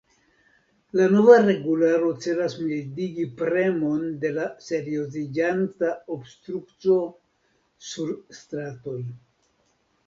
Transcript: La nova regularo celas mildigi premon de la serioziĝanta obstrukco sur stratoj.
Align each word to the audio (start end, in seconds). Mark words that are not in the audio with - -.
La 0.99 1.03
nova 1.15 1.35
regularo 1.47 2.07
celas 2.23 2.55
mildigi 2.63 3.25
premon 3.43 4.01
de 4.25 4.33
la 4.39 4.49
serioziĝanta 4.71 5.93
obstrukco 6.19 6.99
sur 7.93 8.15
stratoj. 8.43 9.01